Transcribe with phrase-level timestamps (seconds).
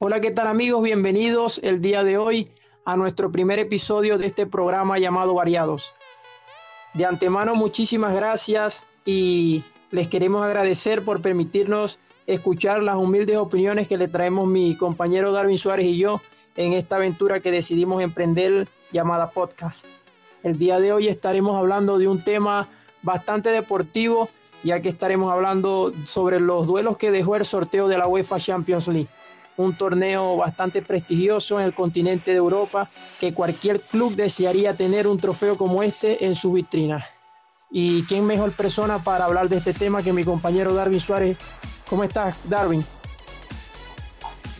[0.00, 0.80] Hola, ¿qué tal amigos?
[0.84, 2.48] Bienvenidos el día de hoy
[2.84, 5.92] a nuestro primer episodio de este programa llamado Variados.
[6.94, 11.98] De antemano, muchísimas gracias y les queremos agradecer por permitirnos
[12.28, 16.20] escuchar las humildes opiniones que le traemos mi compañero Darwin Suárez y yo
[16.54, 19.84] en esta aventura que decidimos emprender llamada podcast.
[20.44, 22.68] El día de hoy estaremos hablando de un tema
[23.02, 24.28] bastante deportivo,
[24.62, 28.86] ya que estaremos hablando sobre los duelos que dejó el sorteo de la UEFA Champions
[28.86, 29.08] League
[29.58, 32.88] un torneo bastante prestigioso en el continente de Europa,
[33.20, 37.04] que cualquier club desearía tener un trofeo como este en su vitrina.
[37.70, 41.36] ¿Y quién mejor persona para hablar de este tema que mi compañero Darwin Suárez?
[41.90, 42.84] ¿Cómo estás, Darwin?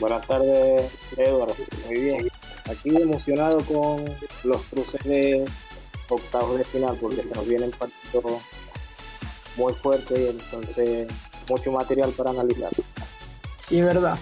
[0.00, 1.54] Buenas tardes, Eduardo.
[1.86, 2.28] Muy bien.
[2.68, 4.04] Aquí emocionado con
[4.44, 5.44] los cruces de
[6.08, 8.40] octavos de final porque se nos viene un partido
[9.56, 11.08] muy fuerte y entonces
[11.48, 12.70] mucho material para analizar.
[13.62, 14.18] Sí, es verdad.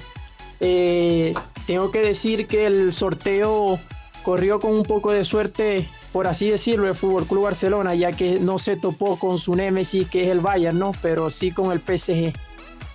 [0.60, 1.34] Eh,
[1.66, 3.78] tengo que decir que el sorteo
[4.22, 8.40] corrió con un poco de suerte, por así decirlo, el Fútbol Club Barcelona, ya que
[8.40, 10.92] no se topó con su némesis, que es el Bayern, ¿no?
[11.02, 12.32] Pero sí con el PSG.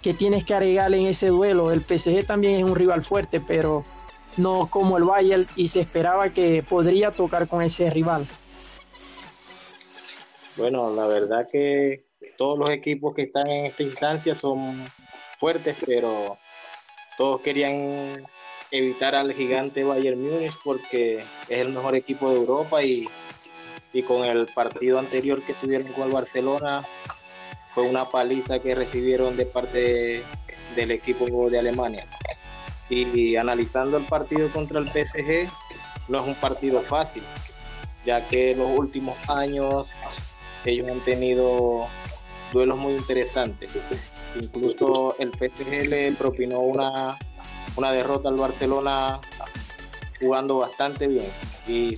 [0.02, 1.72] que tienes que agregarle en ese duelo?
[1.72, 3.84] El PSG también es un rival fuerte, pero
[4.38, 8.28] no como el Bayern, y se esperaba que podría tocar con ese rival.
[10.58, 14.74] Bueno, la verdad que todos los equipos que están en esta instancia son
[15.38, 16.38] fuertes, pero
[17.22, 18.26] todos querían
[18.72, 21.20] evitar al gigante Bayern Múnich porque
[21.50, 23.08] es el mejor equipo de Europa y,
[24.08, 26.82] con el partido anterior que tuvieron con el Barcelona
[27.68, 30.24] fue una paliza que recibieron de parte
[30.76, 32.08] del equipo de Alemania.
[32.90, 35.48] Y, analizando el partido contra el PSG,
[36.08, 37.22] no es un partido fácil,
[38.04, 39.88] ya que en los últimos años
[40.66, 41.88] ellos han tenido
[42.52, 43.70] duelos muy interesantes.
[44.40, 47.18] Incluso el PSG le propinó una,
[47.76, 49.20] una derrota al Barcelona
[50.20, 51.26] jugando bastante bien.
[51.68, 51.98] Y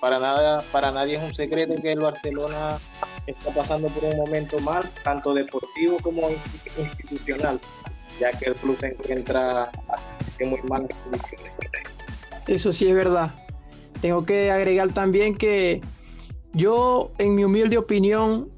[0.00, 2.78] para nada, para nadie es un secreto que el Barcelona
[3.26, 6.28] está pasando por un momento mal, tanto deportivo como
[6.78, 7.60] institucional,
[8.20, 9.70] ya que el club se encuentra
[10.38, 11.52] en muy malas condiciones.
[12.46, 13.30] Eso sí es verdad.
[14.00, 15.80] Tengo que agregar también que
[16.52, 18.48] yo, en mi humilde opinión,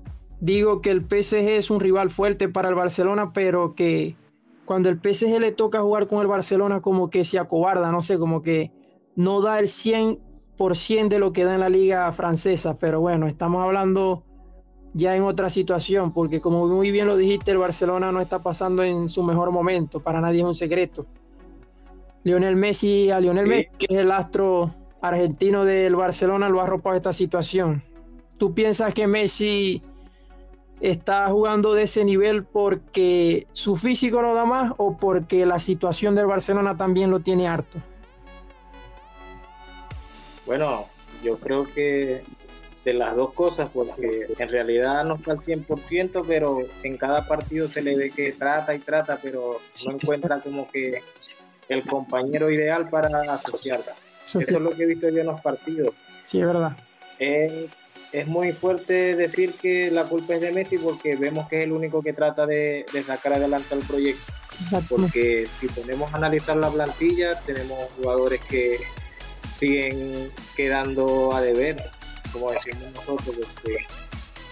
[0.41, 4.17] digo que el PSG es un rival fuerte para el Barcelona, pero que
[4.65, 8.19] cuando el PSG le toca jugar con el Barcelona como que se acobarda, no sé,
[8.19, 8.73] como que
[9.15, 13.63] no da el 100% de lo que da en la liga francesa, pero bueno, estamos
[13.63, 14.25] hablando
[14.93, 18.83] ya en otra situación, porque como muy bien lo dijiste, el Barcelona no está pasando
[18.83, 21.07] en su mejor momento, para nadie es un secreto.
[22.25, 24.71] Lionel Messi, a Lionel Messi, que es el astro
[25.01, 27.83] argentino del Barcelona, lo ha arropado esta situación.
[28.39, 29.83] ¿Tú piensas que Messi
[30.81, 36.15] está jugando de ese nivel porque su físico no da más o porque la situación
[36.15, 37.79] del Barcelona también lo tiene harto?
[40.45, 40.87] Bueno,
[41.23, 42.23] yo creo que
[42.85, 47.67] de las dos cosas, porque en realidad no está al 100%, pero en cada partido
[47.67, 51.03] se le ve que trata y trata, pero no encuentra como que
[51.69, 53.93] el compañero ideal para asociarla.
[54.25, 55.95] Eso, es lo que he visto yo en los partidos.
[56.23, 56.77] Sí, es verdad
[58.17, 61.73] es muy fuerte decir que la culpa es de Messi porque vemos que es el
[61.73, 64.33] único que trata de, sacar adelante el proyecto.
[64.89, 68.79] Porque si ponemos a analizar la plantilla, tenemos jugadores que
[69.59, 71.77] siguen quedando a deber,
[72.33, 73.37] como decimos nosotros.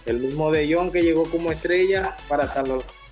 [0.04, 2.46] el mismo De Jong que llegó como estrella para,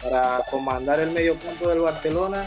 [0.02, 2.44] para comandar el medio campo del Barcelona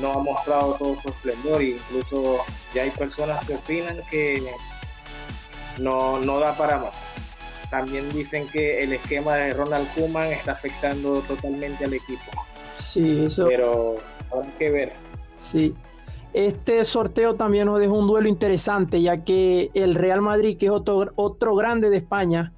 [0.00, 2.38] no ha mostrado todo su esplendor incluso
[2.74, 4.42] ya hay personas que opinan que
[5.78, 7.12] no, no da para más.
[7.70, 12.30] También dicen que el esquema de Ronald Koeman está afectando totalmente al equipo.
[12.78, 13.46] Sí, eso.
[13.46, 13.96] Pero
[14.30, 14.90] habrá que ver.
[15.36, 15.74] Sí.
[16.32, 20.72] Este sorteo también nos dejó un duelo interesante, ya que el Real Madrid, que es
[20.72, 22.52] otro, otro grande de España,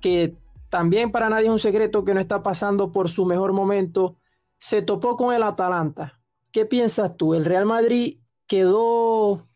[0.00, 0.34] que
[0.68, 4.16] también para nadie es un secreto que no está pasando por su mejor momento,
[4.58, 6.20] se topó con el Atalanta.
[6.52, 7.34] ¿Qué piensas tú?
[7.34, 9.46] ¿El Real Madrid quedó,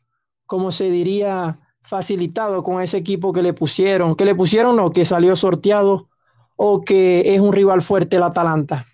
[0.47, 5.05] como se diría, facilitado con ese equipo que le pusieron, que le pusieron o que
[5.05, 6.09] salió sorteado
[6.57, 8.87] o que es un rival fuerte el Atalanta?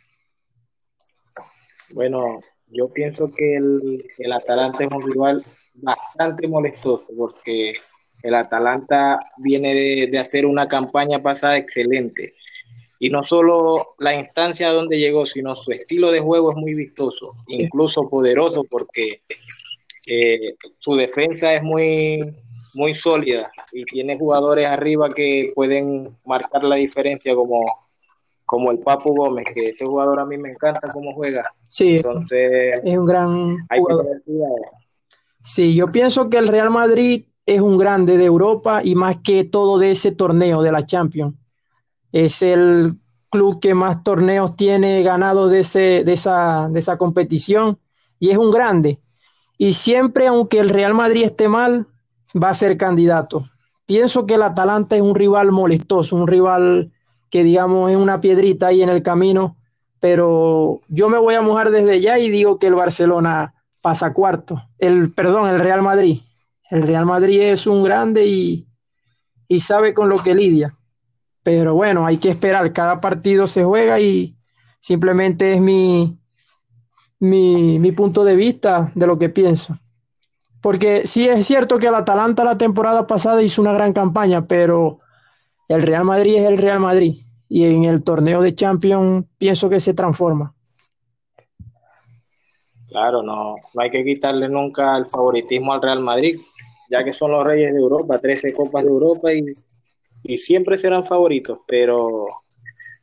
[1.95, 5.43] Bueno, yo pienso que el, Atalanta es un rival
[5.75, 7.75] bastante molestoso porque
[8.23, 12.35] el Atalanta viene de, hacer una campaña pasada excelente.
[12.99, 17.35] Y no solo la instancia donde llegó, sino su estilo de juego es muy vistoso,
[17.49, 19.21] incluso poderoso, porque
[20.07, 22.33] eh, su defensa es muy,
[22.75, 27.61] muy sólida y tiene jugadores arriba que pueden marcar la diferencia como,
[28.45, 31.53] como el Papu Gómez, que ese jugador a mí me encanta cómo juega.
[31.67, 34.21] Sí, Entonces, es un gran jugador.
[35.43, 39.45] Sí, yo pienso que el Real Madrid es un grande de Europa y más que
[39.45, 41.35] todo de ese torneo de la Champions.
[42.13, 42.95] Es el
[43.31, 47.79] club que más torneos tiene ganado de, ese, de, esa, de esa competición
[48.21, 49.01] y es un grande.
[49.59, 51.87] Y siempre, aunque el Real Madrid esté mal,
[52.41, 53.49] va a ser candidato.
[53.87, 56.93] Pienso que el Atalanta es un rival molestoso, un rival
[57.31, 59.57] que digamos es una piedrita ahí en el camino,
[60.01, 64.63] pero yo me voy a mojar desde ya y digo que el Barcelona pasa cuarto.
[64.79, 66.21] El, perdón, el Real Madrid.
[66.71, 68.67] El Real Madrid es un grande y,
[69.49, 70.73] y sabe con lo que lidia.
[71.43, 72.73] Pero bueno, hay que esperar.
[72.73, 74.37] Cada partido se juega y
[74.81, 76.19] simplemente es mi,
[77.19, 79.79] mi, mi punto de vista de lo que pienso.
[80.63, 85.01] Porque sí es cierto que el Atalanta la temporada pasada hizo una gran campaña, pero
[85.69, 87.27] el Real Madrid es el Real Madrid.
[87.49, 90.55] Y en el torneo de Champions pienso que se transforma.
[92.91, 96.37] Claro, no, no hay que quitarle nunca el favoritismo al Real Madrid,
[96.91, 99.45] ya que son los reyes de Europa, 13 copas de Europa y,
[100.23, 102.27] y siempre serán favoritos, pero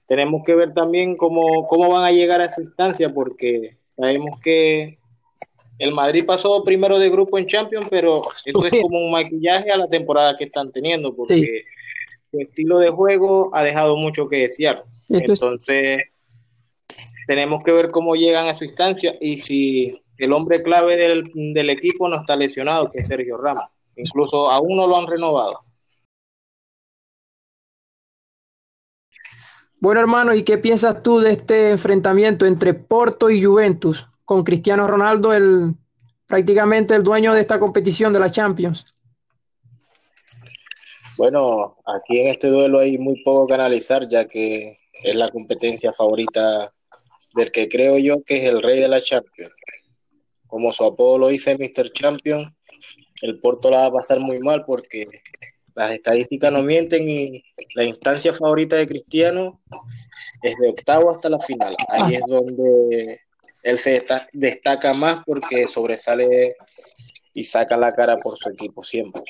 [0.05, 4.98] tenemos que ver también cómo, cómo van a llegar a esa instancia, porque sabemos que
[5.79, 9.77] el Madrid pasó primero de grupo en Champions, pero esto es como un maquillaje a
[9.77, 11.63] la temporada que están teniendo, porque
[12.29, 14.83] su estilo de juego ha dejado mucho que desear.
[15.09, 16.03] Entonces,
[17.25, 21.69] tenemos que ver cómo llegan a su instancia y si el hombre clave del, del
[21.69, 23.75] equipo no está lesionado, que es Sergio Ramos.
[23.95, 25.61] Incluso aún no lo han renovado.
[29.81, 34.05] Bueno, hermano, ¿y qué piensas tú de este enfrentamiento entre Porto y Juventus?
[34.29, 35.73] Con Cristiano Ronaldo, el,
[36.27, 38.85] prácticamente el dueño de esta competición de la Champions.
[41.17, 45.91] Bueno, aquí en este duelo hay muy poco que analizar, ya que es la competencia
[45.93, 46.69] favorita
[47.33, 49.51] del que creo yo que es el rey de la Champions.
[50.45, 51.89] Como su apodo lo dice Mr.
[51.89, 52.55] Champion,
[53.23, 55.05] el Porto la va a pasar muy mal porque
[55.73, 57.43] las estadísticas no mienten y
[57.73, 59.59] la instancia favorita de Cristiano
[60.43, 61.73] es de octavo hasta la final.
[61.87, 63.21] Ahí es donde
[63.63, 66.55] él se destaca más porque sobresale
[67.33, 69.21] y saca la cara por su equipo siempre.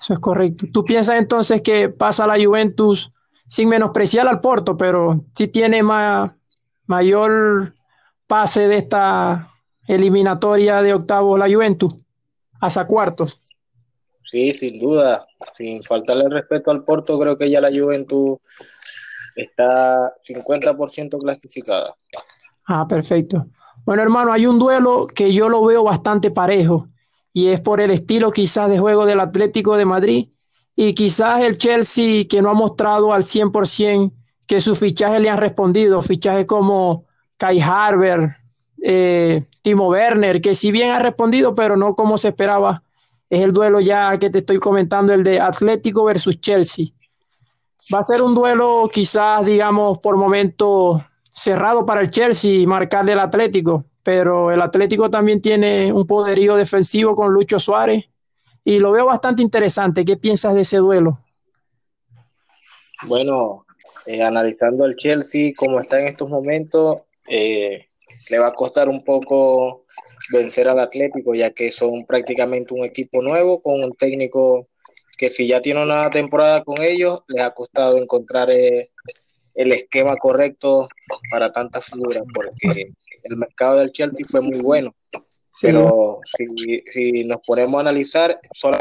[0.00, 0.66] Eso es correcto.
[0.72, 3.12] ¿Tú piensas entonces que pasa la Juventus
[3.48, 5.82] sin menospreciar al Porto, pero sí tiene
[6.86, 7.72] mayor
[8.26, 9.52] pase de esta
[9.86, 11.94] eliminatoria de octavos la Juventus
[12.60, 13.48] hasta cuartos?
[14.24, 15.26] Sí, sin duda.
[15.54, 18.38] Sin faltarle el respeto al Porto, creo que ya la Juventus
[19.34, 21.94] está 50% clasificada.
[22.68, 23.46] Ah, perfecto.
[23.86, 26.88] Bueno, hermano, hay un duelo que yo lo veo bastante parejo
[27.32, 30.28] y es por el estilo quizás de juego del Atlético de Madrid
[30.76, 34.12] y quizás el Chelsea que no ha mostrado al 100%
[34.46, 37.06] que sus fichajes le han respondido, fichajes como
[37.38, 38.36] Kai Harber,
[38.82, 42.82] eh, Timo Werner, que si bien ha respondido, pero no como se esperaba.
[43.30, 46.86] Es el duelo ya que te estoy comentando, el de Atlético versus Chelsea.
[47.92, 51.02] Va a ser un duelo quizás, digamos, por momentos
[51.38, 57.14] cerrado para el Chelsea marcarle el Atlético, pero el Atlético también tiene un poderío defensivo
[57.14, 58.10] con Lucho Suárez
[58.64, 60.04] y lo veo bastante interesante.
[60.04, 61.18] ¿Qué piensas de ese duelo?
[63.06, 63.64] Bueno,
[64.06, 67.86] eh, analizando el Chelsea como está en estos momentos, eh,
[68.30, 69.84] le va a costar un poco
[70.32, 74.66] vencer al Atlético, ya que son prácticamente un equipo nuevo con un técnico
[75.16, 78.90] que si ya tiene una temporada con ellos, les ha costado encontrar eh,
[79.58, 80.88] el esquema correcto
[81.30, 82.84] para tantas figuras, porque
[83.24, 84.94] el mercado del Chelsea fue muy bueno.
[85.60, 86.20] Pero
[86.94, 88.78] si, nos ponemos a analizar, solo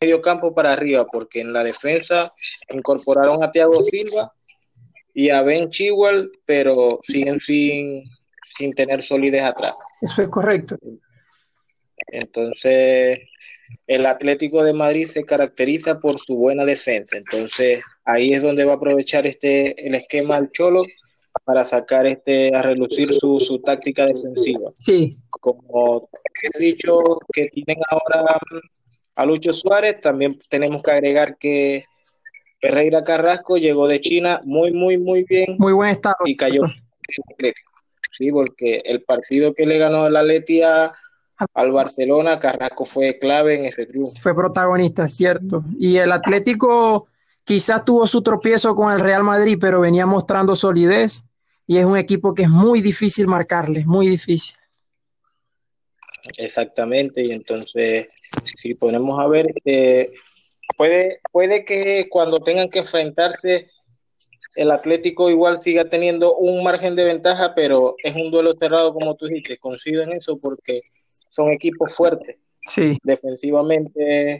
[0.00, 2.32] medio campo para arriba, porque en la defensa
[2.70, 4.32] incorporaron a Thiago Silva
[5.12, 8.02] y a Ben Chilwell, pero siguen sin,
[8.56, 9.76] sin tener solidez atrás.
[10.00, 10.78] Eso es correcto.
[12.06, 13.20] Entonces,
[13.86, 17.16] el Atlético de Madrid se caracteriza por su buena defensa.
[17.16, 20.84] Entonces, ahí es donde va a aprovechar este el esquema al Cholo
[21.44, 24.70] para sacar este a relucir su, su táctica defensiva.
[24.74, 25.10] Sí.
[25.30, 26.08] Como
[26.42, 26.98] he dicho
[27.32, 28.38] que tienen ahora
[29.16, 31.84] a Lucho Suárez, también tenemos que agregar que
[32.60, 35.56] Ferreira Carrasco llegó de China muy, muy, muy bien.
[35.58, 36.16] Muy buen estado.
[36.24, 36.62] Y cayó.
[38.16, 40.90] Sí, porque el partido que le ganó el Atleti a,
[41.52, 44.12] al Barcelona, Carrasco fue clave en ese triunfo.
[44.20, 45.64] Fue protagonista, cierto.
[45.78, 47.08] Y el Atlético
[47.44, 51.24] quizás tuvo su tropiezo con el Real Madrid, pero venía mostrando solidez
[51.66, 54.56] y es un equipo que es muy difícil marcarle, muy difícil.
[56.38, 58.08] Exactamente, y entonces,
[58.58, 60.10] si ponemos a ver, eh,
[60.76, 63.68] puede, puede que cuando tengan que enfrentarse
[64.54, 69.14] el Atlético igual siga teniendo un margen de ventaja, pero es un duelo cerrado, como
[69.16, 70.80] tú dijiste, coincido en eso porque
[71.34, 72.36] son equipos fuertes.
[72.66, 72.98] Sí.
[73.02, 74.38] Defensivamente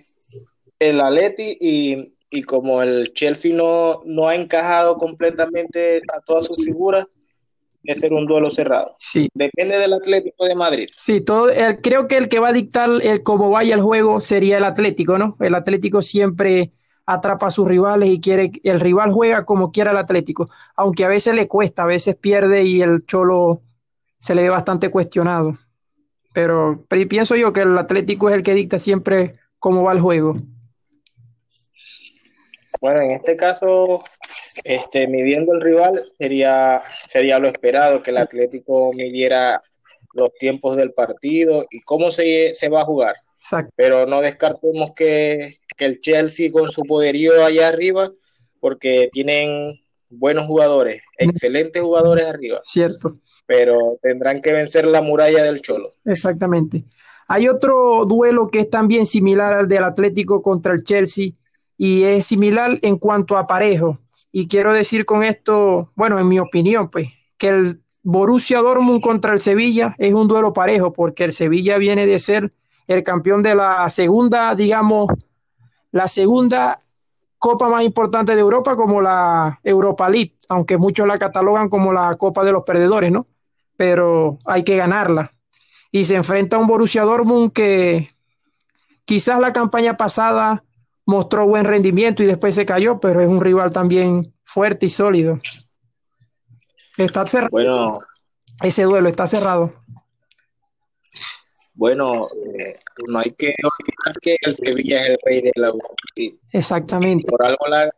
[0.78, 6.64] el Atleti y, y como el Chelsea no, no ha encajado completamente a todas sus
[6.64, 7.06] figuras,
[7.84, 8.94] es ser un duelo cerrado.
[8.98, 9.28] Sí.
[9.34, 10.88] Depende del Atlético de Madrid.
[10.96, 14.20] Sí, todo, el, creo que el que va a dictar el cómo vaya el juego
[14.20, 15.36] sería el Atlético, ¿no?
[15.40, 16.72] El Atlético siempre
[17.06, 21.08] atrapa a sus rivales y quiere el rival juega como quiera el Atlético, aunque a
[21.08, 23.60] veces le cuesta, a veces pierde y el Cholo
[24.18, 25.58] se le ve bastante cuestionado.
[26.34, 30.00] Pero, pero pienso yo que el Atlético es el que dicta siempre cómo va el
[30.00, 30.36] juego.
[32.80, 34.02] Bueno, en este caso,
[34.64, 39.62] este, midiendo el rival, sería, sería lo esperado, que el Atlético midiera
[40.12, 43.14] los tiempos del partido y cómo se, se va a jugar.
[43.36, 43.72] Exacto.
[43.76, 48.10] Pero no descartemos que, que el Chelsea con su poderío allá arriba,
[48.58, 52.60] porque tienen buenos jugadores, excelentes jugadores arriba.
[52.64, 53.18] Cierto.
[53.46, 55.88] Pero tendrán que vencer la muralla del Cholo.
[56.04, 56.84] Exactamente.
[57.28, 61.30] Hay otro duelo que es también similar al del Atlético contra el Chelsea
[61.76, 63.98] y es similar en cuanto a parejo.
[64.32, 67.08] Y quiero decir con esto, bueno, en mi opinión, pues,
[67.38, 72.06] que el Borussia Dortmund contra el Sevilla es un duelo parejo, porque el Sevilla viene
[72.06, 72.52] de ser
[72.86, 75.08] el campeón de la segunda, digamos,
[75.90, 76.76] la segunda
[77.38, 82.14] copa más importante de Europa, como la Europa League, aunque muchos la catalogan como la
[82.16, 83.26] copa de los perdedores, ¿no?
[83.76, 85.32] Pero hay que ganarla.
[85.90, 88.10] Y se enfrenta a un Borussia Dortmund que
[89.04, 90.64] quizás la campaña pasada
[91.06, 95.38] mostró buen rendimiento y después se cayó, pero es un rival también fuerte y sólido.
[96.96, 97.50] Está cerrado.
[97.50, 97.98] Bueno,
[98.62, 99.72] Ese duelo está cerrado.
[101.74, 102.78] bueno, eh,
[103.08, 105.94] no hay que olvidar que el Sevilla es el rey de la Europa.
[106.52, 107.26] Exactamente.
[107.28, 107.90] Por algo la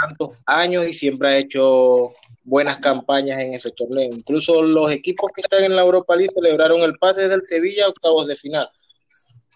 [0.00, 2.12] tantos años y siempre ha hecho
[2.48, 4.08] buenas campañas en ese torneo.
[4.10, 7.88] Incluso los equipos que están en la Europa League celebraron el pase del Sevilla a
[7.88, 8.68] octavos de final.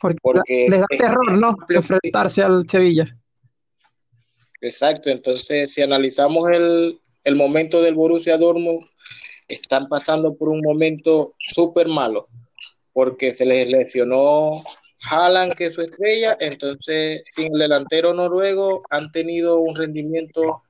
[0.00, 1.56] Porque, Porque les da terror, ¿no?
[1.68, 3.04] Enfrentarse al Sevilla.
[4.60, 8.84] Exacto, entonces si analizamos el, el momento del Borussia Dortmund,
[9.48, 12.28] están pasando por un momento súper malo,
[12.92, 14.62] porque se les lesionó
[15.10, 20.62] Haaland, que es su estrella, entonces sin el delantero noruego han tenido un rendimiento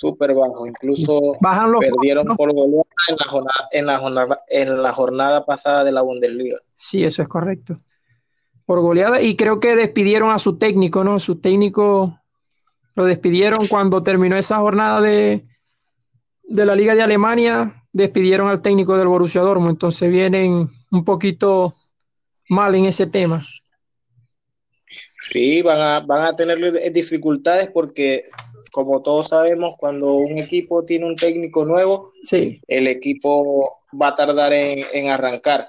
[0.00, 4.82] súper bajo, incluso Bajan los perdieron por goleada en la jornada, en la jornada, en
[4.82, 6.56] la jornada pasada de la Bundesliga.
[6.74, 7.78] Sí, eso es correcto.
[8.64, 9.20] Por goleada.
[9.20, 11.20] Y creo que despidieron a su técnico, ¿no?
[11.20, 12.18] Su técnico
[12.94, 15.42] lo despidieron cuando terminó esa jornada de,
[16.44, 17.84] de la Liga de Alemania.
[17.92, 19.72] Despidieron al técnico del Borussia Dortmund.
[19.72, 21.74] Entonces vienen un poquito
[22.48, 23.42] mal en ese tema.
[25.30, 26.58] Sí, van a, van a tener
[26.92, 28.22] dificultades porque,
[28.72, 32.60] como todos sabemos, cuando un equipo tiene un técnico nuevo, Sí.
[32.68, 35.68] el equipo va a tardar en, en arrancar.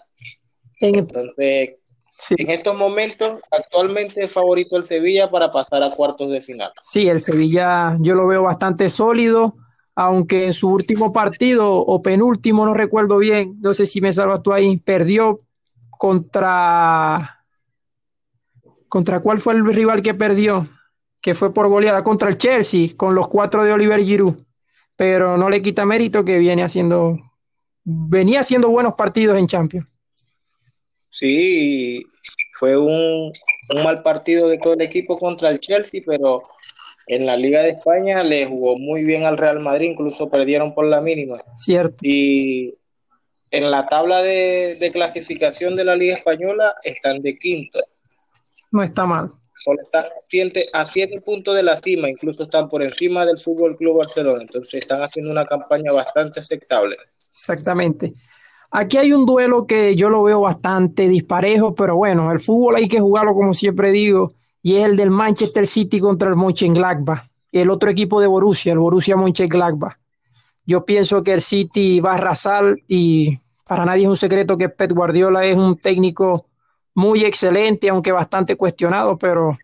[0.80, 1.76] En, Entonces,
[2.18, 2.36] sí.
[2.38, 6.72] en estos momentos, actualmente es favorito el Sevilla para pasar a cuartos de final.
[6.84, 9.56] Sí, el Sevilla yo lo veo bastante sólido,
[9.96, 14.42] aunque en su último partido o penúltimo, no recuerdo bien, no sé si me salvas
[14.42, 15.42] tú ahí, perdió
[15.98, 17.38] contra...
[18.88, 20.68] ¿Contra cuál fue el rival que perdió?
[21.22, 24.36] Que fue por goleada contra el Chelsea, con los cuatro de Oliver Giroud.
[24.96, 27.18] Pero no le quita mérito que viene haciendo,
[27.84, 29.88] venía haciendo buenos partidos en Champions.
[31.10, 32.06] Sí,
[32.54, 33.32] fue un,
[33.70, 36.42] un mal partido de todo el equipo contra el Chelsea, pero
[37.08, 40.86] en la Liga de España le jugó muy bien al Real Madrid, incluso perdieron por
[40.86, 41.38] la mínima.
[41.58, 41.98] Cierto.
[42.02, 42.76] Y
[43.50, 47.80] en la tabla de, de clasificación de la Liga Española están de quinto.
[48.72, 49.32] No está mal.
[50.74, 54.42] A siete puntos de la cima, incluso están por encima del Fútbol Club Barcelona.
[54.42, 56.98] Entonces están haciendo una campaña bastante aceptable.
[57.34, 58.14] Exactamente.
[58.72, 62.88] Aquí hay un duelo que yo lo veo bastante disparejo, pero bueno, el fútbol hay
[62.88, 67.70] que jugarlo como siempre digo, y es el del Manchester City contra el Mönchengladbach, el
[67.70, 69.98] otro equipo de Borussia, el Borussia Mönchengladbach.
[70.66, 74.70] Yo pienso que el City va a arrasar y para nadie es un secreto que
[74.70, 76.46] Pep Guardiola es un técnico
[76.94, 79.58] muy excelente, aunque bastante cuestionado, pero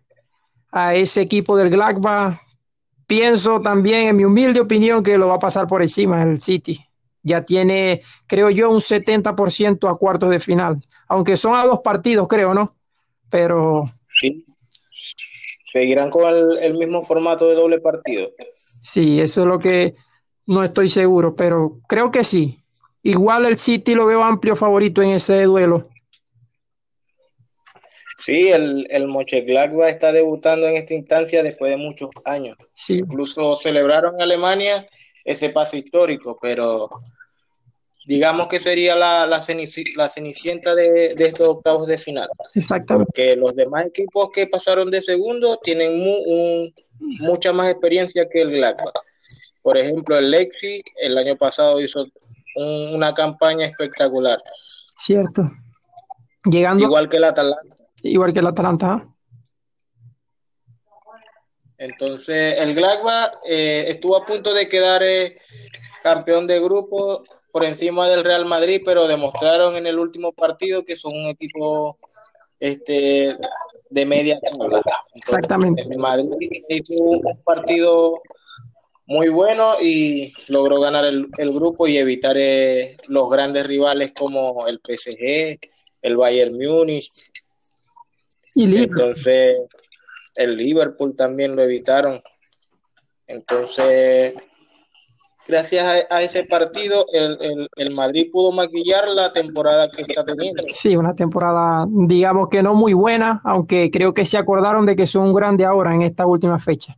[0.72, 2.40] a ese equipo del Gladbach
[3.06, 6.88] pienso también, en mi humilde opinión, que lo va a pasar por encima el City
[7.22, 12.26] ya tiene, creo yo, un 70% a cuartos de final, aunque son a dos partidos,
[12.28, 12.76] creo, ¿no?
[13.30, 14.44] Pero Sí.
[15.70, 18.30] Seguirán con el, el mismo formato de doble partido.
[18.54, 19.94] sí, eso es lo que
[20.46, 22.58] no estoy seguro, pero creo que sí.
[23.02, 25.82] Igual el City lo veo amplio favorito en ese duelo.
[28.28, 32.58] Sí, el, el Mönchengladbach está debutando en esta instancia después de muchos años.
[32.74, 34.86] Sí, Incluso celebraron en Alemania
[35.24, 36.90] ese paso histórico, pero
[38.04, 42.28] digamos que sería la, la, cenicienta de, estos octavos de final.
[42.54, 43.06] Exactamente.
[43.06, 45.98] Porque los demás equipos que pasaron de segundo tienen
[46.98, 48.92] mucha más experiencia que el Gladbach.
[49.62, 52.04] Por ejemplo, el Lexi el año pasado hizo
[52.56, 54.38] una campaña espectacular.
[54.98, 55.50] Cierto.
[56.44, 56.84] Llegando.
[56.84, 57.77] Igual que el Atalanta.
[58.02, 59.04] Igual que el Atalanta.
[61.78, 65.38] Entonces, el Gladbach eh, estuvo a punto de quedar eh,
[66.02, 70.96] campeón de grupo por encima del Real Madrid, pero demostraron en el último partido que
[70.96, 71.96] son un equipo
[72.58, 73.36] este,
[73.90, 74.82] de media tabla.
[75.14, 75.82] Exactamente.
[75.82, 78.20] El Madrid hizo un partido
[79.06, 84.80] muy bueno y logró ganar el, grupo y evitar eh, los grandes rivales como el
[84.84, 85.58] PSG,
[86.02, 87.10] el Bayern Múnich.
[88.58, 89.56] Y Entonces,
[90.34, 92.20] el Liverpool también lo evitaron.
[93.28, 94.34] Entonces,
[95.46, 100.64] gracias a, ese partido, el, Madrid pudo maquillar la temporada que está teniendo.
[100.74, 105.06] Sí, una temporada, digamos que no muy buena, aunque creo que se acordaron de que
[105.06, 106.96] son grandes ahora en esta última fecha.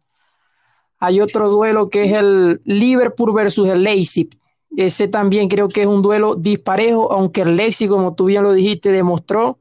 [0.99, 4.31] Hay otro duelo que es el Liverpool versus el Leipzig.
[4.75, 8.55] Ese también creo que es un duelo disparejo, aunque el Leipzig, como tú bien lo
[8.55, 9.59] dijiste, demostró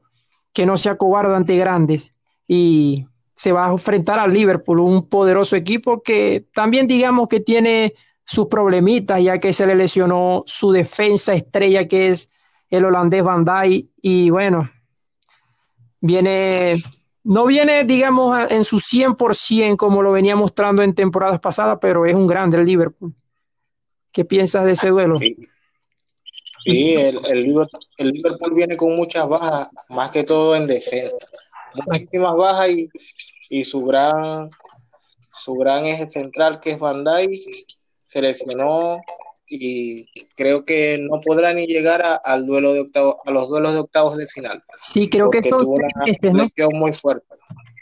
[0.52, 2.10] que no se acobarda ante grandes
[2.46, 7.94] y se va a enfrentar al Liverpool, un poderoso equipo que también digamos que tiene
[8.24, 12.28] sus problemitas, ya que se le lesionó su defensa estrella, que es
[12.68, 14.70] el holandés Van Dijk, y bueno,
[16.00, 16.74] viene,
[17.24, 22.14] no viene, digamos, en su 100% como lo venía mostrando en temporadas pasadas, pero es
[22.14, 23.14] un grande el Liverpool.
[24.12, 25.16] ¿Qué piensas de ese duelo?
[25.16, 25.36] Sí,
[26.64, 27.44] el,
[27.98, 31.26] Liverpool, viene con muchas bajas, más que todo en defensa.
[31.86, 32.88] Muchísimas bajas y,
[33.50, 34.50] y su gran
[35.40, 37.40] su gran eje central que es Van Dijk
[38.06, 39.00] se lesionó
[39.46, 43.72] y creo que no podrá ni llegar a, al duelo de octavos, a los duelos
[43.72, 44.62] de octavos de final.
[44.80, 47.26] Sí, creo que tuvo una lesión muy fuerte.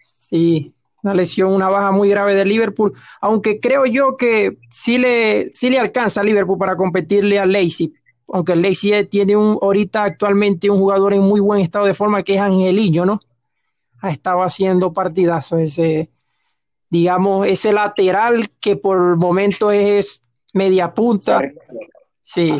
[0.00, 5.50] Sí, una lesión, una baja muy grave de Liverpool, aunque creo yo que sí le,
[5.54, 7.92] sí le alcanza a Liverpool para competirle a Leipzig,
[8.28, 12.22] aunque el Leipzig tiene un, ahorita actualmente un jugador en muy buen estado de forma
[12.22, 13.20] que es Angelillo, ¿no?
[14.00, 16.10] Ha estado haciendo partidazos ese,
[16.90, 21.42] digamos, ese lateral que por momento es media punta.
[22.22, 22.54] Sí.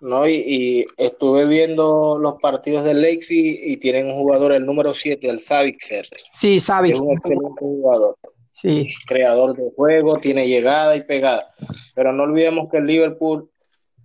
[0.00, 5.28] No, y, estuve viendo los partidos del Leipzig y tienen un jugador, el número 7,
[5.28, 6.06] el Savitzer.
[6.30, 6.94] Sí, Savitzer.
[6.94, 8.16] Es un excelente jugador.
[8.52, 8.88] Sí.
[9.06, 11.48] Creador de juego, tiene llegada y pegada.
[11.94, 13.50] Pero no olvidemos que el Liverpool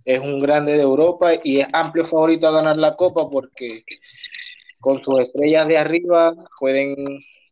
[0.04, 3.84] es un grande de Europa y es amplio favorito a ganar la Copa porque
[4.80, 6.96] con sus estrellas de arriba pueden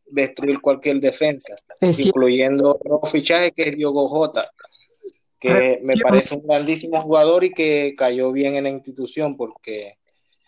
[0.06, 4.50] destruir cualquier defensa, incluyendo un fichaje que es Diogo Jota,
[5.38, 9.94] que me parece un grandísimo jugador y que cayó bien en la institución porque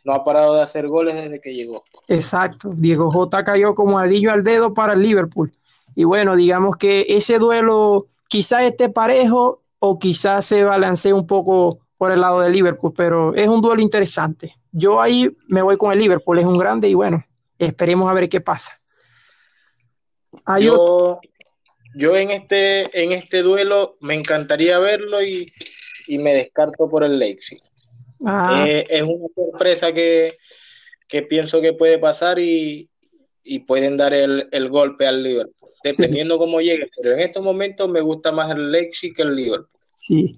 [0.05, 1.85] no ha parado de hacer goles desde que llegó.
[2.09, 5.53] Exacto, Diego Jota cayó como adillo al dedo para el Liverpool.
[5.95, 11.81] Y bueno, digamos que ese duelo quizás esté parejo o quizás se balancee un poco
[12.03, 14.57] por el lado de Liverpool, pero es un duelo interesante.
[14.73, 17.25] Yo ahí me voy con el Liverpool, es un grande y bueno,
[17.61, 18.77] esperemos a ver qué pasa
[20.61, 21.21] yo,
[21.95, 25.53] yo en este, en este duelo me encantaría verlo y,
[26.09, 27.61] me descarto por el Leipzig.
[28.27, 28.65] Ah.
[28.67, 30.37] Eh, es una sorpresa que,
[31.29, 32.91] pienso que puede pasar y,
[33.69, 36.91] pueden dar el, golpe al Liverpool, dependiendo cómo llegue.
[37.01, 39.69] Pero en estos momentos me gusta más el Leipzig que el Liverpool.
[39.99, 40.33] Sí.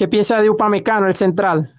[0.00, 1.74] ¿Qué piensa de Upamecano, el central?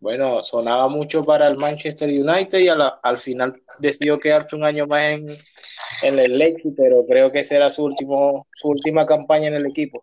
[0.00, 5.02] bueno, sonaba mucho para el Manchester United y al final decidió quedarse un año más
[5.02, 5.28] en,
[6.02, 10.02] el Leipzig, pero creo que será su último su última campaña en el equipo.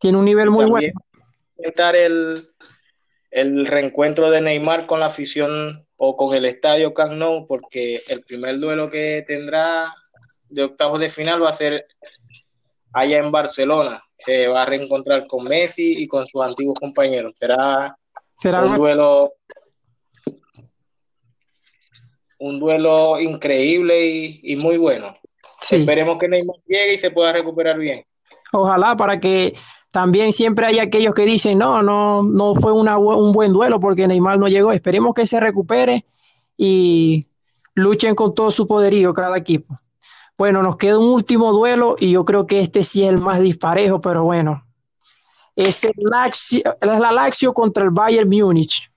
[0.00, 1.00] Tiene un nivel muy bueno.
[1.56, 2.48] Intentar el,
[3.30, 8.24] el reencuentro de Neymar con la afición o con el estadio Camp Nou, porque el
[8.24, 9.94] primer duelo que tendrá
[10.48, 11.84] de octavos de final va a ser
[12.92, 14.02] allá en Barcelona.
[14.16, 17.34] Se va a reencontrar con Messi y con sus antiguos compañeros.
[17.38, 17.96] Será
[18.40, 19.34] Será un duelo
[22.40, 24.00] un duelo increíble
[24.42, 25.14] y, muy bueno.
[25.70, 28.02] Esperemos que Neymar llegue y se pueda recuperar bien.
[28.52, 29.52] Ojalá para que
[29.90, 34.38] también siempre haya aquellos que dicen, no, no, no fue un buen duelo porque Neymar
[34.38, 34.72] no llegó.
[34.72, 36.06] Esperemos que se recupere
[36.56, 37.26] y
[37.74, 39.76] luchen con todo su poderío cada equipo.
[40.40, 43.40] Bueno, nos queda un último duelo y yo creo que este sí es el más
[43.40, 44.64] disparejo, pero bueno,
[45.54, 45.92] es el
[46.80, 48.88] la Lazio contra el Bayern Múnich.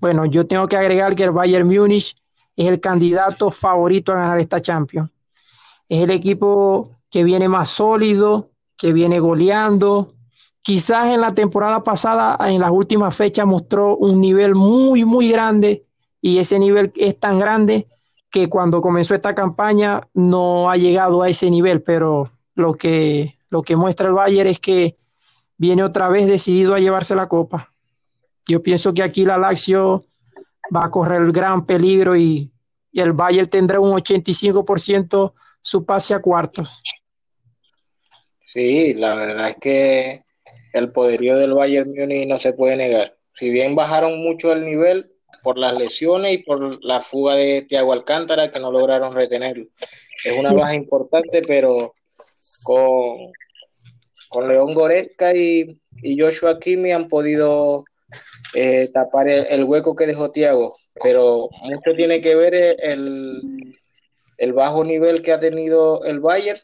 [0.00, 2.16] Bueno, yo tengo que agregar que el Bayern Múnich
[2.56, 5.10] es el candidato favorito a ganar esta Champions.
[5.86, 10.08] Es el equipo que viene más sólido, que viene goleando.
[10.62, 15.82] Quizás en la temporada pasada, en las últimas fechas, mostró un nivel muy, muy grande
[16.22, 17.86] y ese nivel es tan grande
[18.30, 23.62] que cuando comenzó esta campaña no ha llegado a ese nivel, pero lo que, lo
[23.62, 24.96] que muestra el Bayern es que
[25.56, 27.70] viene otra vez decidido a llevarse la copa.
[28.46, 30.04] Yo pienso que aquí la Lazio
[30.74, 32.50] va a correr gran peligro y,
[32.92, 36.68] y el Bayern tendrá un 85% su pase a cuartos.
[38.46, 40.24] Sí, la verdad es que
[40.72, 43.16] el poderío del Bayern Múnich no se puede negar.
[43.34, 45.09] Si bien bajaron mucho el nivel
[45.42, 49.66] por las lesiones y por la fuga de Thiago Alcántara que no lograron retenerlo.
[50.24, 51.92] Es una baja importante, pero
[52.64, 53.32] con,
[54.28, 57.84] con León Goretzka y, y Joshua Kimi han podido
[58.54, 63.40] eh, tapar el, hueco que dejó Thiago, pero mucho tiene que ver el,
[64.38, 66.58] el bajo nivel que ha tenido el Bayern.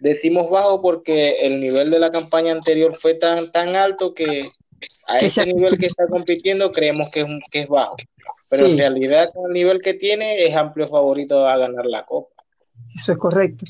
[0.00, 4.48] Decimos bajo porque el nivel de la campaña anterior fue tan, tan alto que
[5.08, 7.96] a ese nivel que está compitiendo creemos que es, que es bajo.
[8.48, 12.44] Pero en realidad con el nivel que tiene es amplio favorito a ganar la Copa.
[12.94, 13.64] Eso es correcto.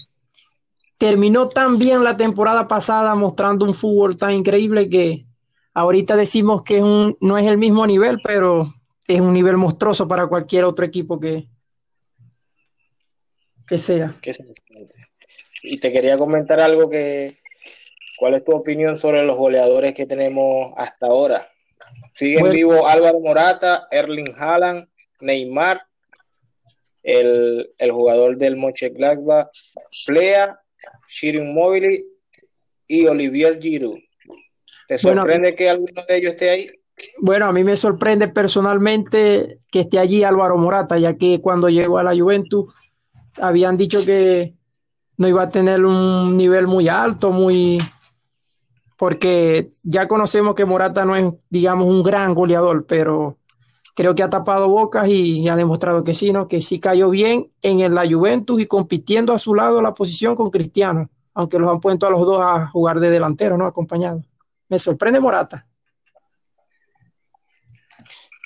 [0.98, 5.26] Terminó tan bien la temporada pasada mostrando un fútbol tan increíble que
[5.72, 8.72] ahorita decimos que un, no es el mismo nivel, pero
[9.06, 11.48] es un nivel monstruoso para cualquier otro equipo que,
[13.66, 14.14] que sea.
[15.62, 17.38] Y te quería comentar algo que,
[18.24, 21.46] ¿cuál es tu opinión sobre los goleadores que tenemos hasta ahora?
[22.14, 24.88] Siguen vivo Álvaro Morata, Erling Haaland,
[25.20, 25.82] Neymar,
[27.02, 29.48] el, jugador del Mönchengladbach,
[30.06, 30.58] Flea,
[31.06, 32.02] Shirin Mobili
[32.88, 33.98] y Olivier Giroud.
[34.88, 36.70] ¿Te sorprende que alguno de ellos esté ahí?
[37.18, 41.98] Bueno, a mí me sorprende personalmente que esté allí Álvaro Morata, ya que cuando llegó
[41.98, 42.72] a la Juventus
[43.38, 44.54] habían dicho que
[45.18, 47.78] no iba a tener un nivel muy alto, muy
[48.96, 53.38] porque ya conocemos que Morata no es, digamos, un gran goleador, pero
[53.94, 56.48] creo que ha tapado bocas y, ha demostrado que sí, ¿no?
[56.48, 60.50] Que sí cayó bien en la Juventus y compitiendo a su lado la posición con
[60.50, 63.66] Cristiano, aunque los han puesto a los dos a jugar de delantero, ¿no?
[63.66, 64.22] Acompañado.
[64.68, 65.66] Me sorprende Morata.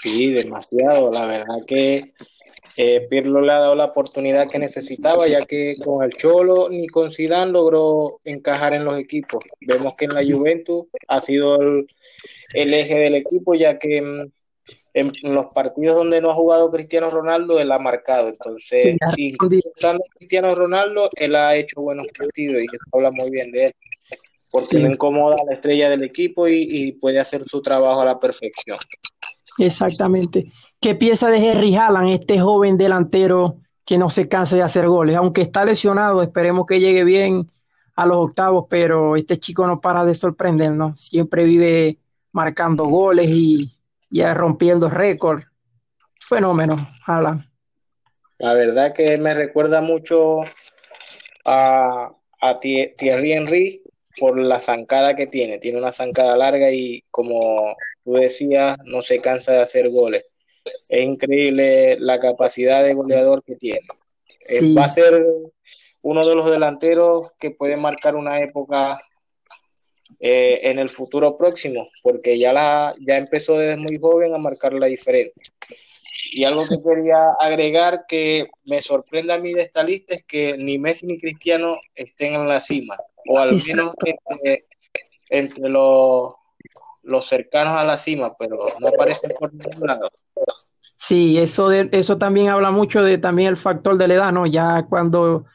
[0.02, 1.06] Sí, demasiado.
[1.12, 2.12] La verdad que
[2.76, 6.86] eh, Pirlo le ha dado la oportunidad que necesitaba, ya que con el Cholo ni
[6.86, 9.44] con Zidane logró encajar en los equipos.
[9.60, 11.86] Vemos que en la Juventus ha sido el,
[12.54, 17.72] eje del equipo, ya que en, los partidos donde no ha jugado Cristiano Ronaldo, él
[17.72, 18.28] ha marcado.
[18.28, 19.36] Entonces, sí,
[20.18, 23.74] Cristiano Ronaldo, él ha hecho buenos partidos y habla muy bien de él,
[24.50, 28.18] porque no incomoda a la estrella del equipo y puede hacer su trabajo a la
[28.20, 28.78] perfección.
[29.58, 30.52] Exactamente.
[30.80, 35.16] ¿Qué piensa de Henry Haaland, este joven delantero que no se cansa de hacer goles?
[35.16, 37.50] Aunque está lesionado, esperemos que llegue bien
[37.96, 41.00] a los octavos, pero este chico no para de sorprendernos.
[41.00, 41.98] Siempre vive
[42.30, 43.76] marcando goles y
[44.08, 45.42] ya rompiendo récord.
[46.20, 47.44] Fenómeno, Haaland.
[48.38, 50.42] La verdad que me recuerda mucho
[51.44, 53.82] a, a Thierry Henry
[54.20, 55.58] por la zancada que tiene.
[55.58, 60.24] Tiene una zancada larga y como tú decías, no se cansa de hacer goles
[60.88, 63.86] es increíble la capacidad de goleador que tiene.
[64.48, 65.24] Eh, va a ser
[66.02, 68.98] uno de los delanteros que puede marcar una época
[70.20, 74.72] eh, en el futuro próximo, porque ya, la, ya empezó desde muy joven a marcar
[74.72, 75.42] la diferencia.
[76.32, 80.56] Y algo que quería agregar que me sorprende a mí de esta lista es que
[80.58, 82.96] ni Messi ni Cristiano estén en la cima,
[83.28, 83.92] o al menos
[85.30, 86.34] entre, los,
[87.08, 90.10] los cercanos a la cima, pero no aparecen por ningún lado.
[90.96, 94.46] Sí, eso, de, eso también habla mucho de también el factor de la edad, ¿no?
[94.46, 95.46] Ya cuando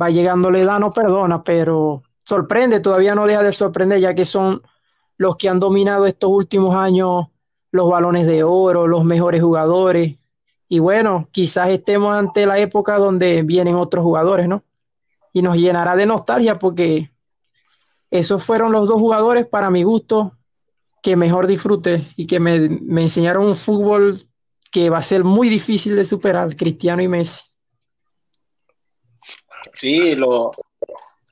[0.00, 4.24] va llegando la edad no perdona, pero sorprende, todavía no deja de sorprender, ya que
[4.24, 4.62] son
[5.18, 7.26] los que han dominado estos últimos años
[7.72, 10.16] los balones de oro, los mejores jugadores.
[10.68, 14.64] Y bueno, quizás estemos ante la época donde vienen otros jugadores, ¿no?
[15.32, 17.10] Y nos llenará de nostalgia porque
[18.10, 20.36] esos fueron los dos jugadores para mi gusto
[21.06, 24.20] que mejor disfrute y que me, me enseñaron un fútbol
[24.72, 27.44] que va a ser muy difícil de superar, Cristiano y Messi.
[29.74, 30.50] Sí, lo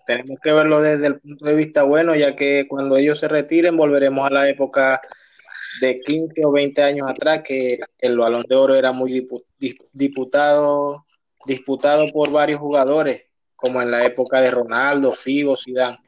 [0.06, 3.76] tenemos que verlo desde el punto de vista bueno, ya que cuando ellos se retiren
[3.76, 5.00] volveremos a la época
[5.80, 9.26] de 15 o 20 años atrás, que el balón de oro era muy
[9.92, 11.00] diputado,
[11.46, 15.98] disputado por varios jugadores, como en la época de Ronaldo, Figo, Zidane.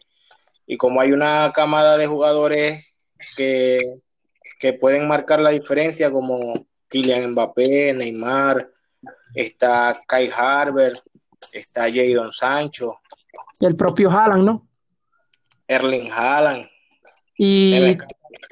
[0.69, 2.93] Y como hay una camada de jugadores
[3.37, 3.79] que,
[4.59, 8.71] que pueden marcar la diferencia, como Kylian Mbappé, Neymar,
[9.35, 10.93] está Kai Harber,
[11.53, 13.01] está Jadon Sancho.
[13.61, 14.69] El propio Haaland, ¿no?
[15.69, 16.69] Erling Haaland.
[17.37, 17.97] Y...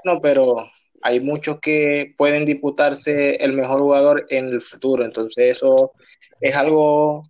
[0.04, 0.66] No, pero
[1.02, 5.92] hay muchos que pueden disputarse el mejor jugador en el futuro, entonces eso
[6.40, 7.22] es algo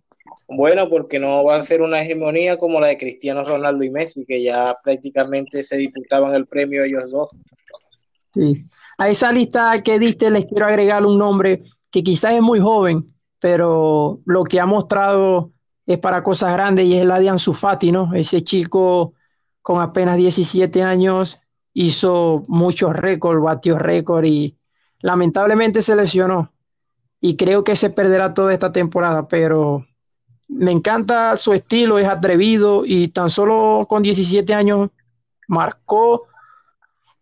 [0.47, 4.25] bueno porque no va a ser una hegemonía como la de Cristiano Ronaldo y Messi,
[4.25, 7.29] que ya prácticamente se disputaban el premio ellos dos.
[8.33, 8.65] Sí.
[8.97, 13.13] A esa lista que diste les quiero agregar un nombre que quizás es muy joven,
[13.39, 15.51] pero lo que ha mostrado
[15.85, 17.55] es para cosas grandes y es la de Ansu
[17.91, 18.13] ¿no?
[18.13, 19.13] Ese chico
[19.61, 21.39] con apenas 17 años
[21.73, 24.57] hizo muchos récords, batió récord y
[24.99, 26.51] lamentablemente se lesionó.
[27.19, 29.85] Y creo que se perderá toda esta temporada, pero
[30.47, 34.89] me encanta su estilo, es atrevido y tan solo con 17 años
[35.47, 36.27] marcó,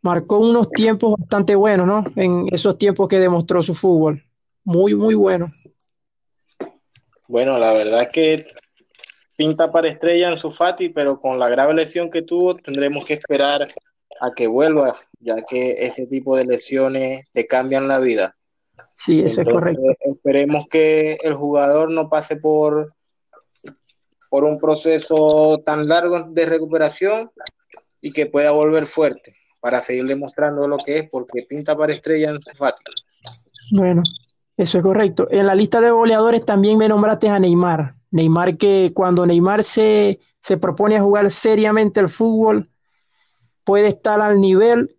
[0.02, 2.04] marcó unos tiempos bastante buenos, ¿no?
[2.16, 4.24] En esos tiempos que demostró su fútbol.
[4.64, 5.46] Muy, muy bueno.
[7.28, 8.48] Bueno, la verdad es que
[9.36, 13.14] pinta para estrella en su Fati, pero con la grave lesión que tuvo tendremos que
[13.14, 13.68] esperar
[14.22, 18.34] a que vuelva, ya que ese tipo de lesiones te cambian la vida.
[18.98, 19.82] Sí, eso es correcto.
[20.00, 22.94] Esperemos que el jugador no pase por
[24.34, 27.30] por un proceso tan largo de recuperación
[28.02, 32.32] y que pueda volver fuerte para seguir demostrando lo que es, porque pinta para estrella
[32.32, 32.66] en su
[33.78, 34.02] Bueno,
[34.58, 35.28] eso es correcto.
[35.30, 37.94] En la lista de goleadores también me nombraste a Neymar.
[38.10, 42.72] Neymar que cuando Neymar se, se propone a jugar seriamente el fútbol,
[43.64, 44.98] puede estar al nivel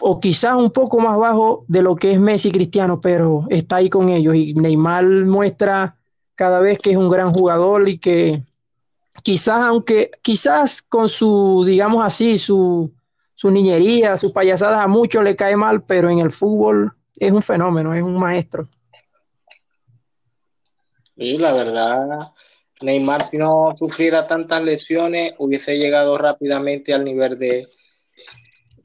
[0.00, 3.88] o quizás un poco más bajo de lo que es Messi Cristiano, pero está ahí
[3.88, 5.96] con ellos y Neymar muestra
[6.34, 8.42] cada vez que es un gran jugador y que
[9.22, 12.92] quizás, aunque quizás con su, digamos así, su,
[13.34, 17.42] su niñería, sus payasadas a muchos le cae mal, pero en el fútbol es un
[17.42, 18.68] fenómeno, es un maestro.
[21.16, 22.32] Y la verdad,
[22.80, 27.66] Neymar si no sufriera tantas lesiones, hubiese llegado rápidamente al nivel de,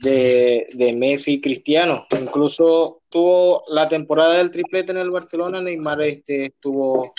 [0.02, 2.06] de, de Messi Cristiano.
[2.22, 7.14] Incluso tuvo la temporada del triplete en el Barcelona, Neymar este, estuvo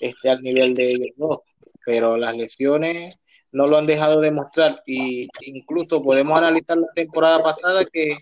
[0.00, 1.38] esté al nivel de ellos dos,
[1.84, 3.18] pero las lesiones
[3.52, 8.16] no lo han dejado demostrar y incluso podemos analizar la temporada pasada que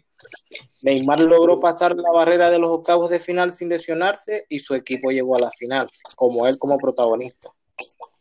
[0.84, 5.10] Neymar logró pasar la barrera de los octavos de final sin lesionarse y su equipo
[5.10, 7.48] llegó a la final, como él como protagonista.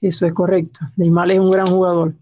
[0.02, 0.80] Eso es correcto.
[0.98, 2.14] Neymar es un gran jugador.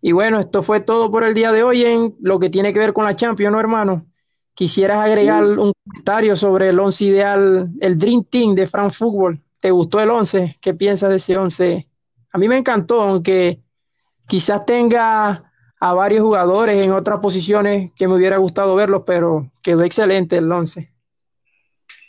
[0.00, 2.78] Y bueno, esto fue todo por el día de hoy en lo que tiene que
[2.78, 4.06] ver con la Champions, ¿no, hermano?
[4.54, 9.42] ¿Quisieras agregar un comentario sobre el once ideal, el Dream Team de France Football?
[9.60, 10.56] ¿Te gustó el 11?
[10.60, 11.86] ¿Qué piensas de ese 11?
[12.32, 13.60] A mí me encantó, aunque
[14.26, 19.82] quizás tenga a varios jugadores en otras posiciones que me hubiera gustado verlos, pero quedó
[19.84, 20.90] excelente el 11.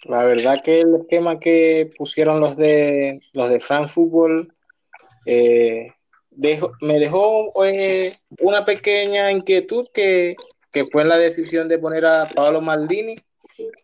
[0.06, 4.54] La verdad que el esquema que pusieron los de los de Football
[5.26, 5.88] eh,
[6.82, 10.36] me dejó eh, una pequeña inquietud que,
[10.72, 13.16] que fue la decisión de poner a Pablo Maldini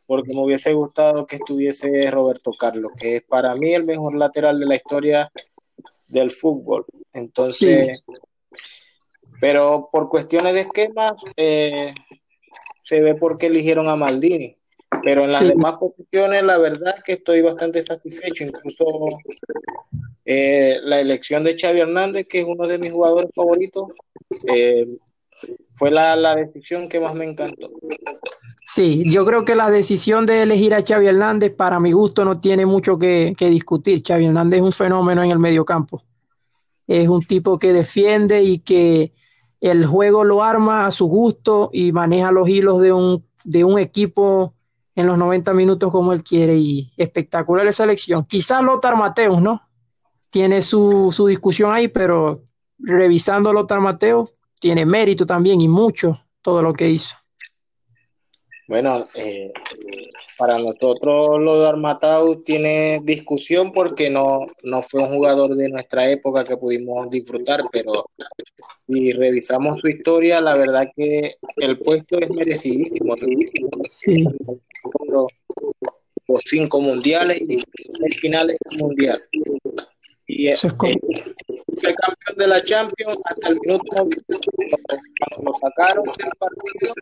[0.06, 4.60] porque me hubiese gustado que estuviese Roberto Carlos, que es para mí el mejor lateral
[4.60, 5.32] de la historia
[6.10, 6.86] del fútbol.
[7.14, 8.04] Entonces,
[9.42, 11.94] pero por cuestiones de esquema, eh,
[12.84, 14.56] se ve por qué eligieron a Maldini.
[15.04, 18.46] Pero en las demás posiciones, la verdad es que estoy bastante satisfecho.
[18.46, 18.86] Incluso
[20.26, 23.90] eh, la elección de Xavi Hernández, que es uno de mis jugadores favoritos,
[24.48, 24.88] eh,
[25.76, 27.70] fue la, la decisión que más me encantó.
[28.70, 32.42] Sí, yo creo que la decisión de elegir a Xavi Hernández, para mi gusto, no
[32.42, 34.04] tiene mucho que, discutir.
[34.06, 36.04] Xavi Hernández es un fenómeno en el mediocampo.
[36.86, 39.14] Es un tipo que defiende y que
[39.62, 43.80] el juego lo arma a su gusto y maneja los hilos de un, de un
[43.80, 44.54] equipo
[44.96, 46.58] en los 90 minutos como él quiere.
[46.58, 48.26] Y espectacular esa elección.
[48.26, 49.62] Quizás Lothar Mateus, ¿no?
[50.30, 52.44] Tiene su, su discusión ahí, pero
[52.80, 57.16] revisando Lothar Mateus, tiene mérito también y mucho todo lo que hizo.
[58.68, 59.54] Bueno, eh,
[60.38, 66.10] para nosotros lo de Armatau tiene discusión porque no, no fue un jugador de nuestra
[66.10, 68.10] época que pudimos disfrutar, pero
[68.90, 73.16] si revisamos su historia, la verdad que el puesto es merecidísimo.
[73.90, 74.26] Sí.
[76.28, 78.54] Los cinco mundiales y el final
[80.28, 81.36] es mundial.
[81.48, 86.94] Y es, fue campeón de la Champions hasta el minuto cuando lo sacaron del partido,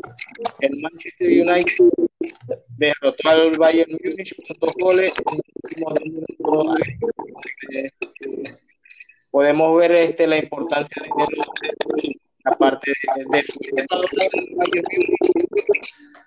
[0.60, 1.90] el Manchester United
[2.78, 5.42] derrotó al Bayern Múnich con dos goles en
[6.40, 6.76] los
[9.32, 11.10] podemos ver este la importancia de
[12.46, 13.44] aparte de,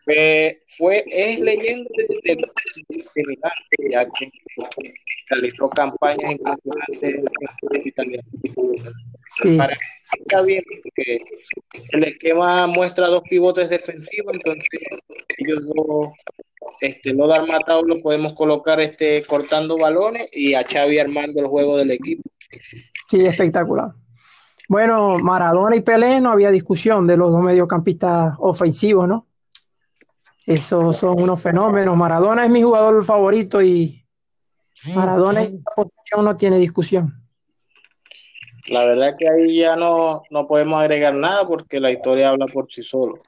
[0.07, 4.33] de, fue, es leyenda desde el ya que
[5.29, 7.25] realizó campañas impresionantes
[7.73, 8.29] en italiano.
[9.43, 9.57] Sí.
[9.57, 9.77] Para
[10.19, 10.63] está bien
[10.95, 11.21] que
[11.91, 14.69] el esquema muestra dos pivotes defensivos, entonces
[15.39, 16.09] ellos dos
[16.81, 21.47] este, no dar matado lo podemos colocar este, cortando balones y a Xavi armando el
[21.47, 22.23] juego del equipo.
[23.09, 23.93] Sí, espectacular.
[24.69, 29.27] Bueno, Maradona y Pelé no había discusión de los dos mediocampistas ofensivos, ¿no?
[30.45, 31.97] Esos son unos fenómenos.
[31.97, 34.07] Maradona es mi jugador favorito y
[34.95, 37.15] Maradona en esta posición no tiene discusión.
[38.69, 42.71] La verdad que ahí ya no, no podemos agregar nada porque la historia habla por
[42.71, 43.21] sí solo.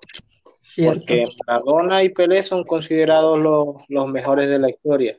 [0.77, 5.17] Porque Maradona y Pelé son considerados los, mejores de la historia.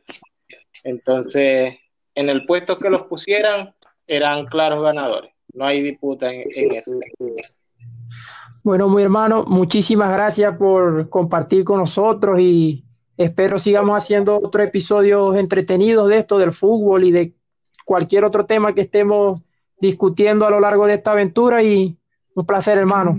[0.84, 1.78] Entonces,
[2.16, 3.76] en el puesto que los pusieran,
[4.08, 5.34] eran claros ganadores.
[5.54, 6.92] No hay disputa en, eso.
[8.64, 12.86] Bueno, mi hermano, muchísimas gracias por compartir con nosotros y
[13.18, 17.34] espero sigamos haciendo otros episodios entretenidos de esto, del fútbol y de
[17.86, 19.44] cualquier otro tema que estemos
[19.80, 21.98] discutiendo a lo largo de esta aventura y
[22.36, 23.18] un placer, hermano.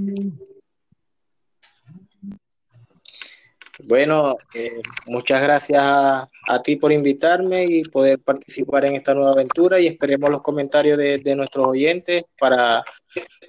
[3.88, 6.28] Bueno, eh, muchas gracias a,
[6.62, 11.36] ti por invitarme y poder participar en esta nueva aventura y esperemos los comentarios de,
[11.36, 12.82] nuestros oyentes para,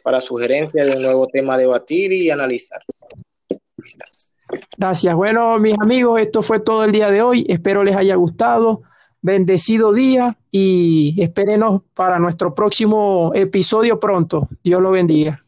[0.03, 2.81] para sugerencias de un nuevo tema a debatir y analizar.
[4.77, 5.15] Gracias.
[5.15, 7.45] Bueno, mis amigos, esto fue todo el día de hoy.
[7.47, 8.83] Espero les haya gustado.
[9.21, 14.49] Bendecido día y espérenos para nuestro próximo episodio pronto.
[14.63, 15.39] Dios lo bendiga.